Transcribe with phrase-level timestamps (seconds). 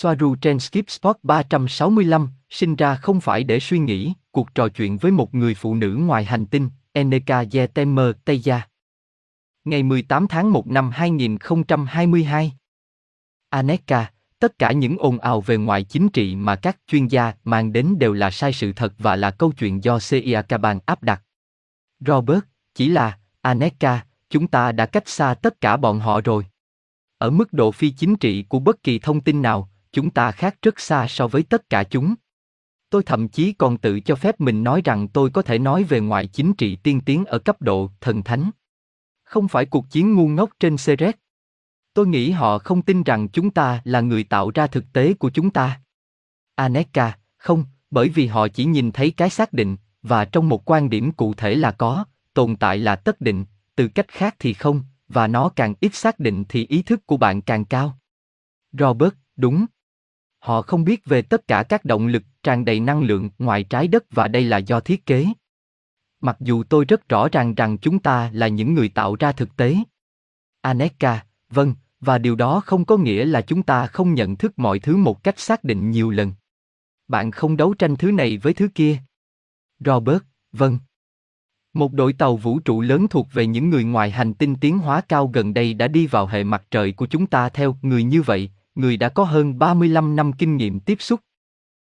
[0.00, 4.96] Soaru trên Skip Spot 365, sinh ra không phải để suy nghĩ, cuộc trò chuyện
[4.96, 8.68] với một người phụ nữ ngoài hành tinh, Eneka Yetemer Teya.
[9.64, 12.52] Ngày 18 tháng 1 năm 2022.
[13.48, 17.72] Aneka, tất cả những ồn ào về ngoại chính trị mà các chuyên gia mang
[17.72, 21.22] đến đều là sai sự thật và là câu chuyện do CIA Caban áp đặt.
[22.00, 22.40] Robert,
[22.74, 26.46] chỉ là, Aneka, chúng ta đã cách xa tất cả bọn họ rồi.
[27.18, 30.56] Ở mức độ phi chính trị của bất kỳ thông tin nào, chúng ta khác
[30.62, 32.14] rất xa so với tất cả chúng.
[32.90, 36.00] Tôi thậm chí còn tự cho phép mình nói rằng tôi có thể nói về
[36.00, 38.50] ngoại chính trị tiên tiến ở cấp độ thần thánh.
[39.24, 41.14] Không phải cuộc chiến ngu ngốc trên Ceres.
[41.94, 45.30] Tôi nghĩ họ không tin rằng chúng ta là người tạo ra thực tế của
[45.30, 45.80] chúng ta.
[46.54, 50.90] Aneka, không, bởi vì họ chỉ nhìn thấy cái xác định, và trong một quan
[50.90, 53.44] điểm cụ thể là có, tồn tại là tất định,
[53.76, 57.16] từ cách khác thì không, và nó càng ít xác định thì ý thức của
[57.16, 57.98] bạn càng cao.
[58.72, 59.66] Robert, đúng.
[60.38, 63.88] Họ không biết về tất cả các động lực tràn đầy năng lượng ngoài trái
[63.88, 65.26] đất và đây là do thiết kế.
[66.20, 69.56] Mặc dù tôi rất rõ ràng rằng chúng ta là những người tạo ra thực
[69.56, 69.76] tế.
[70.60, 74.78] Aneka, vâng, và điều đó không có nghĩa là chúng ta không nhận thức mọi
[74.78, 76.32] thứ một cách xác định nhiều lần.
[77.08, 78.98] Bạn không đấu tranh thứ này với thứ kia.
[79.84, 80.78] Robert, vâng.
[81.72, 85.00] Một đội tàu vũ trụ lớn thuộc về những người ngoài hành tinh tiến hóa
[85.00, 88.22] cao gần đây đã đi vào hệ mặt trời của chúng ta theo người như
[88.22, 91.20] vậy, người đã có hơn 35 năm kinh nghiệm tiếp xúc.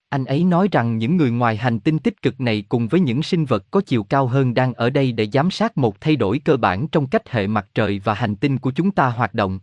[0.08, 3.22] Anh ấy nói rằng những người ngoài hành tinh tích cực này cùng với những
[3.22, 6.38] sinh vật có chiều cao hơn đang ở đây để giám sát một thay đổi
[6.38, 9.60] cơ bản trong cách hệ mặt trời và hành tinh của chúng ta hoạt động.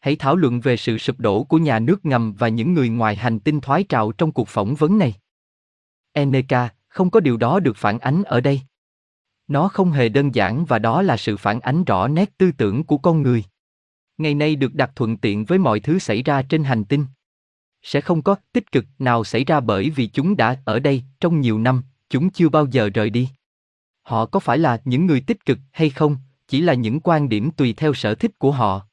[0.00, 3.16] Hãy thảo luận về sự sụp đổ của nhà nước ngầm và những người ngoài
[3.16, 5.14] hành tinh thoái trào trong cuộc phỏng vấn này.
[6.12, 8.60] Eneka, không có điều đó được phản ánh ở đây.
[9.48, 12.84] Nó không hề đơn giản và đó là sự phản ánh rõ nét tư tưởng
[12.84, 13.44] của con người.
[14.20, 17.06] Ngày nay được đặt thuận tiện với mọi thứ xảy ra trên hành tinh.
[17.82, 21.40] Sẽ không có tích cực nào xảy ra bởi vì chúng đã ở đây trong
[21.40, 23.28] nhiều năm, chúng chưa bao giờ rời đi.
[24.02, 26.16] Họ có phải là những người tích cực hay không,
[26.48, 28.86] chỉ là những quan điểm tùy theo sở thích của họ.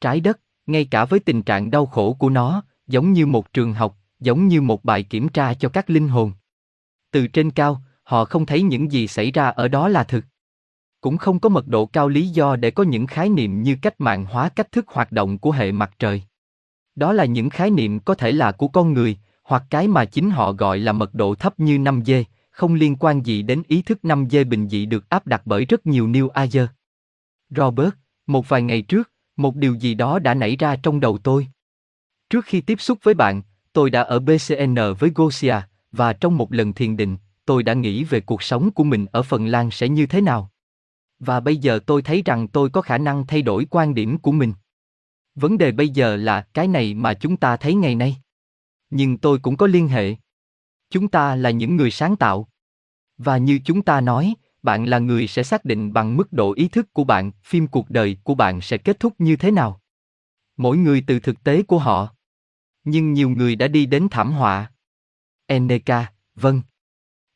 [0.00, 3.72] Trái đất, ngay cả với tình trạng đau khổ của nó, giống như một trường
[3.72, 6.32] học, giống như một bài kiểm tra cho các linh hồn.
[7.10, 10.24] Từ trên cao, họ không thấy những gì xảy ra ở đó là thực.
[11.00, 14.00] Cũng không có mật độ cao lý do để có những khái niệm như cách
[14.00, 16.22] mạng hóa cách thức hoạt động của hệ mặt trời.
[16.94, 20.30] Đó là những khái niệm có thể là của con người, hoặc cái mà chính
[20.30, 23.98] họ gọi là mật độ thấp như 5G, không liên quan gì đến ý thức
[24.02, 26.66] 5G bình dị được áp đặt bởi rất nhiều New Age.
[27.50, 27.90] Robert,
[28.26, 31.46] một vài ngày trước, một điều gì đó đã nảy ra trong đầu tôi.
[32.30, 35.56] Trước khi tiếp xúc với bạn, tôi đã ở BCN với Gosia,
[35.92, 39.22] và trong một lần thiền định, tôi đã nghĩ về cuộc sống của mình ở
[39.22, 40.50] Phần Lan sẽ như thế nào.
[41.20, 44.32] Và bây giờ tôi thấy rằng tôi có khả năng thay đổi quan điểm của
[44.32, 44.52] mình.
[45.34, 48.16] Vấn đề bây giờ là cái này mà chúng ta thấy ngày nay.
[48.90, 50.14] Nhưng tôi cũng có liên hệ.
[50.90, 52.48] Chúng ta là những người sáng tạo.
[53.18, 56.68] Và như chúng ta nói, bạn là người sẽ xác định bằng mức độ ý
[56.68, 59.80] thức của bạn, phim cuộc đời của bạn sẽ kết thúc như thế nào.
[60.56, 62.08] Mỗi người từ thực tế của họ.
[62.84, 64.72] Nhưng nhiều người đã đi đến thảm họa.
[65.46, 66.62] eneka vâng.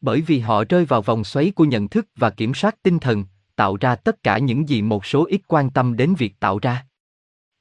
[0.01, 3.25] Bởi vì họ rơi vào vòng xoáy của nhận thức và kiểm soát tinh thần,
[3.56, 6.87] tạo ra tất cả những gì một số ít quan tâm đến việc tạo ra.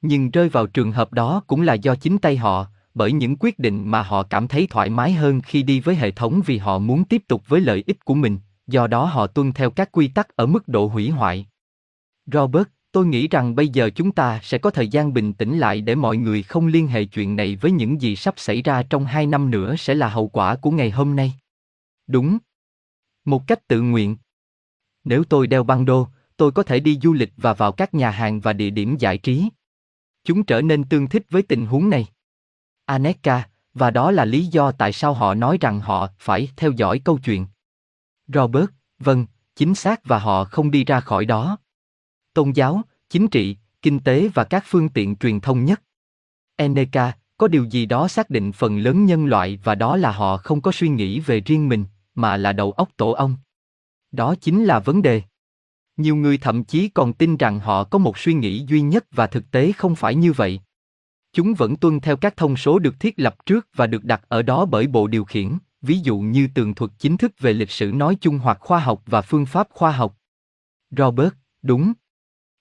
[0.00, 3.58] Nhưng rơi vào trường hợp đó cũng là do chính tay họ, bởi những quyết
[3.58, 6.78] định mà họ cảm thấy thoải mái hơn khi đi với hệ thống vì họ
[6.78, 10.08] muốn tiếp tục với lợi ích của mình, do đó họ tuân theo các quy
[10.08, 11.46] tắc ở mức độ hủy hoại.
[12.26, 15.80] Robert, tôi nghĩ rằng bây giờ chúng ta sẽ có thời gian bình tĩnh lại
[15.80, 19.04] để mọi người không liên hệ chuyện này với những gì sắp xảy ra trong
[19.04, 21.32] hai năm nữa sẽ là hậu quả của ngày hôm nay.
[22.06, 22.38] Đúng.
[23.24, 24.16] Một cách tự nguyện.
[25.04, 28.10] Nếu tôi đeo băng đô, tôi có thể đi du lịch và vào các nhà
[28.10, 29.48] hàng và địa điểm giải trí.
[30.24, 32.06] Chúng trở nên tương thích với tình huống này.
[32.84, 36.98] Aneka, và đó là lý do tại sao họ nói rằng họ phải theo dõi
[37.04, 37.46] câu chuyện.
[38.26, 38.66] Robert,
[38.98, 39.26] vâng,
[39.56, 41.58] chính xác và họ không đi ra khỏi đó.
[42.34, 45.82] Tôn giáo, chính trị, kinh tế và các phương tiện truyền thông nhất.
[46.56, 50.36] Eneka, có điều gì đó xác định phần lớn nhân loại và đó là họ
[50.36, 51.84] không có suy nghĩ về riêng mình,
[52.14, 53.36] mà là đầu óc tổ ong.
[54.14, 55.22] Đó chính là vấn đề.
[55.96, 59.26] Nhiều người thậm chí còn tin rằng họ có một suy nghĩ duy nhất và
[59.26, 60.60] thực tế không phải như vậy.
[61.32, 64.42] Chúng vẫn tuân theo các thông số được thiết lập trước và được đặt ở
[64.42, 67.92] đó bởi bộ điều khiển, ví dụ như tường thuật chính thức về lịch sử
[67.92, 70.16] nói chung hoặc khoa học và phương pháp khoa học.
[70.90, 71.32] Robert,
[71.62, 71.92] đúng.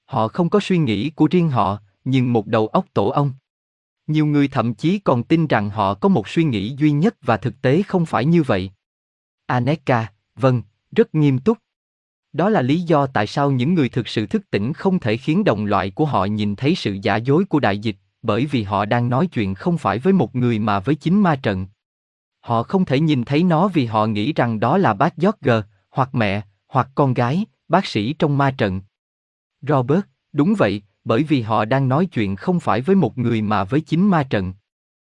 [0.06, 3.34] Họ không có suy nghĩ của riêng họ, nhưng một đầu óc tổ ong.
[4.08, 7.38] Nhiều người thậm chí còn tin rằng họ có một suy nghĩ duy nhất và
[7.38, 8.72] thực tế không phải như vậy.
[9.46, 10.62] Aneka, vâng,
[10.96, 11.58] rất nghiêm túc.
[12.34, 15.44] Đó là lý do tại sao những người thực sự thức tỉnh không thể khiến
[15.44, 18.86] đồng loại của họ nhìn thấy sự giả dối của đại dịch, bởi vì họ
[18.86, 21.68] đang nói chuyện không phải với một người mà với chính ma trận.
[22.40, 26.16] Họ không thể nhìn thấy nó vì họ nghĩ rằng đó là bác George, hoặc
[26.16, 28.82] mẹ, hoặc con gái, bác sĩ trong ma trận.
[29.62, 30.02] Robert,
[30.34, 33.82] đúng vậy, bởi vì họ đang nói chuyện không phải với một người mà với
[33.82, 34.54] chính ma trận.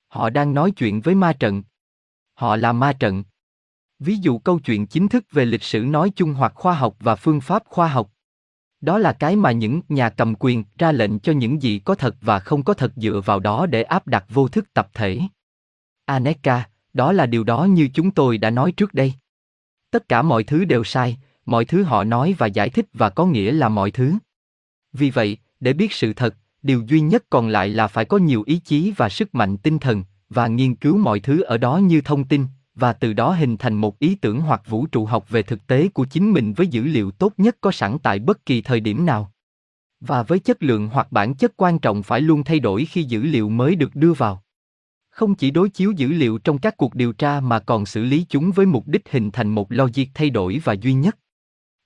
[0.07, 1.63] Họ đang nói chuyện với ma trận.
[2.33, 3.23] Họ là ma trận.
[4.05, 7.15] Ví dụ câu chuyện chính thức về lịch sử nói chung hoặc khoa học và
[7.15, 8.11] phương pháp khoa học.
[8.81, 12.15] Đó là cái mà những nhà cầm quyền ra lệnh cho những gì có thật
[12.21, 15.19] và không có thật dựa vào đó để áp đặt vô thức tập thể.
[16.05, 19.13] Aneka, đó là điều đó như chúng tôi đã nói trước đây.
[19.91, 23.25] Tất cả mọi thứ đều sai, mọi thứ họ nói và giải thích và có
[23.25, 24.13] nghĩa là mọi thứ.
[24.93, 28.43] Vì vậy, để biết sự thật, điều duy nhất còn lại là phải có nhiều
[28.45, 32.01] ý chí và sức mạnh tinh thần và nghiên cứu mọi thứ ở đó như
[32.01, 32.45] thông tin
[32.75, 35.87] và từ đó hình thành một ý tưởng hoặc vũ trụ học về thực tế
[35.87, 39.05] của chính mình với dữ liệu tốt nhất có sẵn tại bất kỳ thời điểm
[39.05, 39.31] nào.
[39.99, 43.23] Và với chất lượng hoặc bản chất quan trọng phải luôn thay đổi khi dữ
[43.23, 44.43] liệu mới được đưa vào.
[45.09, 48.25] Không chỉ đối chiếu dữ liệu trong các cuộc điều tra mà còn xử lý
[48.29, 51.17] chúng với mục đích hình thành một logic thay đổi và duy nhất.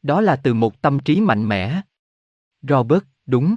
[0.01, 1.81] Đó là từ một tâm trí mạnh mẽ.
[2.61, 3.55] Robert, đúng.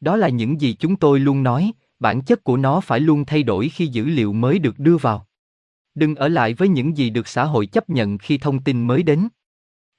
[0.00, 3.42] Đó là những gì chúng tôi luôn nói, bản chất của nó phải luôn thay
[3.42, 5.26] đổi khi dữ liệu mới được đưa vào
[5.94, 9.02] đừng ở lại với những gì được xã hội chấp nhận khi thông tin mới
[9.02, 9.28] đến.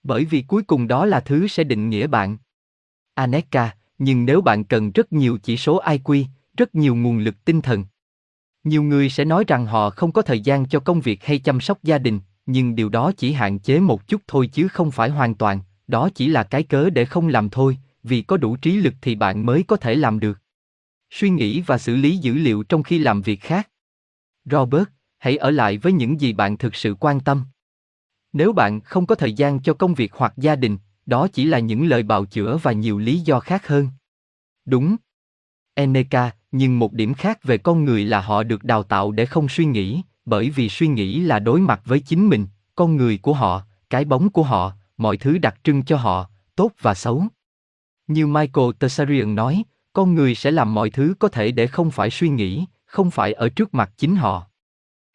[0.03, 2.37] Bởi vì cuối cùng đó là thứ sẽ định nghĩa bạn.
[3.13, 6.25] Aneka, nhưng nếu bạn cần rất nhiều chỉ số iq
[6.57, 7.85] rất nhiều nguồn lực tinh thần,
[8.63, 11.61] nhiều người sẽ nói rằng họ không có thời gian cho công việc hay chăm
[11.61, 15.09] sóc gia đình, nhưng điều đó chỉ hạn chế một chút thôi chứ không phải
[15.09, 18.71] hoàn toàn, đó chỉ là cái cớ để không làm thôi, vì có đủ trí
[18.71, 20.39] lực thì bạn mới có thể làm được.
[21.09, 23.69] Suy nghĩ và xử lý dữ liệu trong khi làm việc khác.
[24.45, 24.89] Robert
[25.21, 27.43] hãy ở lại với những gì bạn thực sự quan tâm.
[28.33, 31.59] Nếu bạn không có thời gian cho công việc hoặc gia đình, đó chỉ là
[31.59, 33.87] những lời bào chữa và nhiều lý do khác hơn.
[34.65, 34.95] Đúng.
[35.73, 39.49] Eneka nhưng một điểm khác về con người là họ được đào tạo để không
[39.49, 43.33] suy nghĩ, bởi vì suy nghĩ là đối mặt với chính mình, con người của
[43.33, 47.23] họ, cái bóng của họ, mọi thứ đặc trưng cho họ, tốt và xấu.
[48.07, 49.63] Như michael Tessarion nói,
[49.93, 53.33] con người sẽ làm mọi thứ có thể để không phải suy nghĩ, không phải
[53.33, 54.50] ở trước mặt chính họ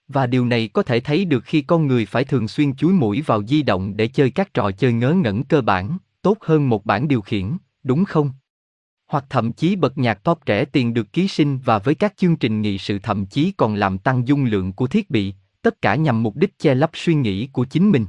[0.08, 3.22] và điều này có thể thấy được khi con người phải thường xuyên chúi mũi
[3.26, 6.84] vào di động để chơi các trò chơi ngớ ngẩn cơ bản, tốt hơn một
[6.84, 8.30] bản điều khiển, đúng không?
[9.06, 12.36] Hoặc thậm chí bật nhạc pop rẻ tiền được ký sinh và với các chương
[12.36, 15.94] trình nghị sự thậm chí còn làm tăng dung lượng của thiết bị, tất cả
[15.94, 18.06] nhằm mục đích che lấp suy nghĩ của chính mình.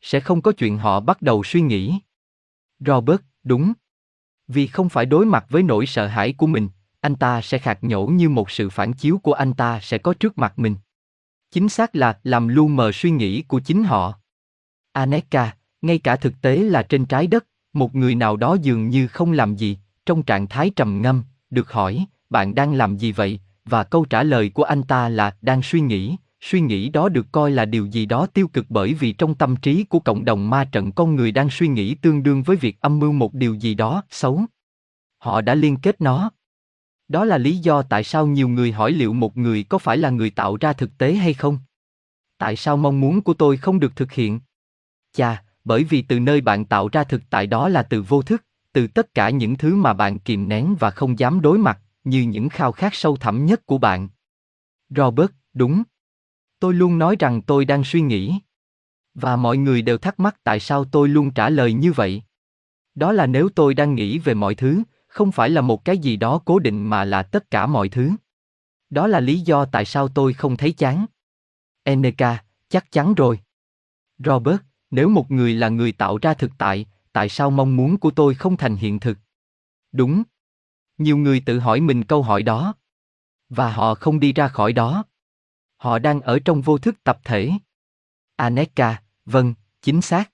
[0.00, 1.98] Sẽ không có chuyện họ bắt đầu suy nghĩ.
[2.80, 3.72] Robert, đúng.
[4.48, 6.68] Vì không phải đối mặt với nỗi sợ hãi của mình,
[7.00, 10.14] anh ta sẽ khạc nhổ như một sự phản chiếu của anh ta sẽ có
[10.14, 10.76] trước mặt mình.
[11.54, 14.14] Chính xác là làm lu mờ suy nghĩ của chính họ.
[14.92, 19.06] Aneka, ngay cả thực tế là trên trái đất, một người nào đó dường như
[19.06, 23.40] không làm gì, trong trạng thái trầm ngâm, được hỏi, bạn đang làm gì vậy?
[23.64, 27.26] Và câu trả lời của anh ta là đang suy nghĩ, suy nghĩ đó được
[27.32, 30.50] coi là điều gì đó tiêu cực bởi vì trong tâm trí của cộng đồng
[30.50, 33.54] ma trận con người đang suy nghĩ tương đương với việc âm mưu một điều
[33.54, 34.40] gì đó xấu.
[35.18, 36.30] Họ đã liên kết nó.
[37.08, 40.10] Đó là lý do tại sao nhiều người hỏi liệu một người có phải là
[40.10, 41.58] người tạo ra thực tế hay không.
[42.38, 44.40] Tại sao mong muốn của tôi không được thực hiện?
[45.12, 48.44] Chà, bởi vì từ nơi bạn tạo ra thực tại đó là từ vô thức,
[48.72, 52.22] từ tất cả những thứ mà bạn kìm nén và không dám đối mặt, như
[52.22, 54.08] những khao khát sâu thẳm nhất của bạn.
[54.88, 55.82] Robert, đúng.
[56.60, 58.38] Tôi luôn nói rằng tôi đang suy nghĩ.
[59.14, 62.22] Và mọi người đều thắc mắc tại sao tôi luôn trả lời như vậy.
[62.94, 64.82] Đó là nếu tôi đang nghĩ về mọi thứ,
[65.14, 68.10] không phải là một cái gì đó cố định mà là tất cả mọi thứ.
[68.90, 71.06] Đó là lý do tại sao tôi không thấy chán.
[71.82, 73.40] Eneka, chắc chắn rồi.
[74.18, 78.10] Robert, nếu một người là người tạo ra thực tại, tại sao mong muốn của
[78.10, 79.18] tôi không thành hiện thực?
[79.92, 80.22] Đúng.
[80.98, 82.74] Nhiều người tự hỏi mình câu hỏi đó.
[83.48, 85.04] Và họ không đi ra khỏi đó.
[85.76, 87.50] Họ đang ở trong vô thức tập thể.
[88.36, 90.30] Aneka, vâng, chính xác.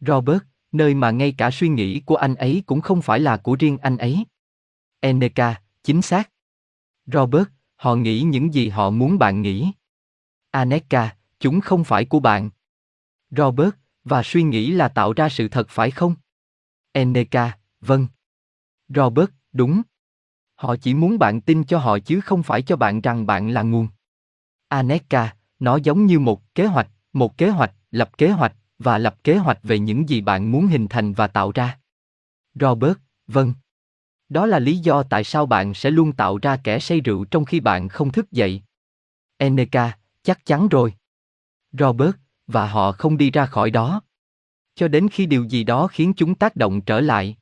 [0.00, 3.56] Robert, nơi mà ngay cả suy nghĩ của anh ấy cũng không phải là của
[3.58, 4.24] riêng anh ấy.
[5.00, 6.30] Eneka, chính xác.
[7.06, 9.72] Robert, họ nghĩ những gì họ muốn bạn nghĩ.
[10.50, 12.50] Aneka, chúng không phải của bạn.
[13.30, 13.70] Robert,
[14.04, 16.14] và suy nghĩ là tạo ra sự thật phải không?
[16.92, 18.06] Eneka, vâng.
[18.88, 19.82] Robert, đúng.
[20.54, 23.62] Họ chỉ muốn bạn tin cho họ chứ không phải cho bạn rằng bạn là
[23.62, 23.88] nguồn.
[24.68, 29.24] Aneka, nó giống như một kế hoạch, một kế hoạch, lập kế hoạch, và lập
[29.24, 31.78] kế hoạch về những gì bạn muốn hình thành và tạo ra.
[32.54, 33.54] Robert, vâng.
[34.28, 37.44] Đó là lý do tại sao bạn sẽ luôn tạo ra kẻ say rượu trong
[37.44, 38.62] khi bạn không thức dậy.
[39.36, 40.94] Eneka, chắc chắn rồi.
[41.72, 42.16] Robert,
[42.46, 44.02] và họ không đi ra khỏi đó.
[44.74, 47.36] Cho đến khi điều gì đó khiến chúng tác động trở lại.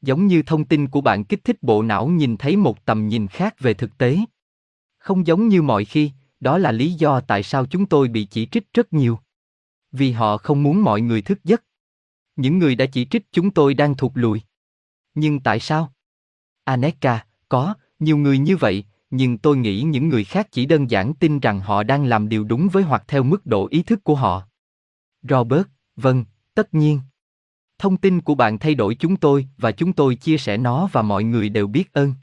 [0.00, 3.28] Giống như thông tin của bạn kích thích bộ não nhìn thấy một tầm nhìn
[3.28, 4.18] khác về thực tế.
[4.98, 6.10] Không giống như mọi khi,
[6.40, 9.18] đó là lý do tại sao chúng tôi bị chỉ trích rất nhiều.
[9.92, 11.64] Vì họ không muốn mọi người thức giấc.
[12.36, 14.42] Những người đã chỉ trích chúng tôi đang thụt lùi.
[15.14, 15.92] Nhưng tại sao?
[16.64, 21.14] Aneka, có, nhiều người như vậy, nhưng tôi nghĩ những người khác chỉ đơn giản
[21.14, 24.14] tin rằng họ đang làm điều đúng với hoặc theo mức độ ý thức của
[24.14, 24.42] họ.
[25.22, 27.00] Robert, vâng, tất nhiên.
[27.78, 31.02] Thông tin của bạn thay đổi chúng tôi và chúng tôi chia sẻ nó và
[31.02, 32.14] mọi người đều biết ơn.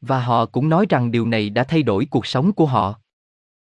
[0.00, 3.00] Và họ cũng nói rằng điều này đã thay đổi cuộc sống của họ.